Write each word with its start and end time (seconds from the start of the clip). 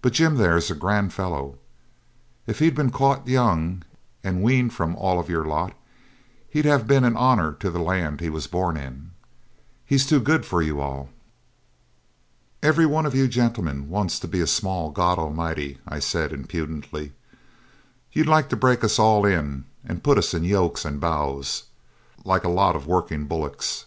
But 0.00 0.14
Jim 0.14 0.36
there's 0.38 0.70
a 0.70 0.74
grand 0.74 1.12
fellow; 1.12 1.58
if 2.46 2.58
he'd 2.60 2.74
been 2.74 2.88
caught 2.90 3.28
young 3.28 3.82
and 4.24 4.42
weaned 4.42 4.72
from 4.72 4.96
all 4.96 5.20
of 5.20 5.28
your 5.28 5.44
lot, 5.44 5.74
he'd 6.48 6.64
have 6.64 6.86
been 6.86 7.04
an 7.04 7.18
honour 7.18 7.52
to 7.60 7.68
the 7.68 7.78
land 7.78 8.22
he 8.22 8.30
was 8.30 8.46
born 8.46 8.78
in. 8.78 9.10
He's 9.84 10.06
too 10.06 10.20
good 10.20 10.46
for 10.46 10.62
you 10.62 10.80
all.' 10.80 11.10
'Every 12.62 12.86
one 12.86 13.04
of 13.04 13.14
you 13.14 13.28
gentlemen 13.28 13.90
wants 13.90 14.18
to 14.20 14.26
be 14.26 14.40
a 14.40 14.46
small 14.46 14.90
God 14.90 15.18
Almighty,' 15.18 15.76
I 15.86 15.98
said 15.98 16.32
impudently. 16.32 17.12
'You'd 18.10 18.28
like 18.28 18.48
to 18.48 18.56
break 18.56 18.82
us 18.82 18.98
all 18.98 19.26
in 19.26 19.64
and 19.84 20.02
put 20.02 20.16
us 20.16 20.32
in 20.32 20.44
yokes 20.44 20.86
and 20.86 20.98
bows, 20.98 21.64
like 22.24 22.44
a 22.44 22.48
lot 22.48 22.74
of 22.74 22.86
working 22.86 23.26
bullocks.' 23.26 23.84